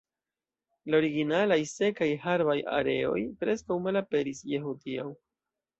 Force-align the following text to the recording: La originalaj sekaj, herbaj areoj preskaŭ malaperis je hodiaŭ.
La 0.91 0.97
originalaj 1.01 1.59
sekaj, 1.73 2.09
herbaj 2.25 2.57
areoj 2.81 3.21
preskaŭ 3.45 3.83
malaperis 3.89 4.45
je 4.55 4.65
hodiaŭ. 4.69 5.09